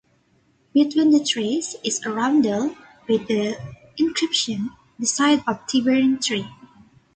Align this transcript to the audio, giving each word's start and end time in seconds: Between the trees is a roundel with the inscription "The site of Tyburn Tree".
Between 0.73 1.11
the 1.11 1.23
trees 1.23 1.75
is 1.85 2.03
a 2.03 2.09
roundel 2.11 2.75
with 3.07 3.27
the 3.27 3.55
inscription 3.99 4.71
"The 4.97 5.05
site 5.05 5.43
of 5.47 5.67
Tyburn 5.67 6.19
Tree". 6.19 6.47